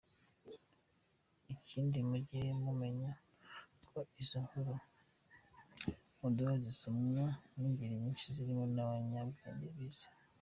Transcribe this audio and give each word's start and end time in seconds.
ikindi 1.53 1.97
mujye 2.09 2.41
mumenya 2.63 3.11
ko 3.87 3.99
izi 4.21 4.37
nkuru 4.45 4.73
muduha 6.19 6.53
zisomwa 6.65 7.23
ningeri 7.57 7.95
nyinshi 8.03 8.25
zirimo 8.35 8.63
nabanyabwenge 8.75 9.67
bize,. 9.77 10.07